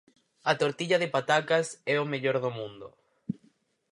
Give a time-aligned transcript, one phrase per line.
[0.51, 2.87] A tortilla de patacas é o mellor do mundo.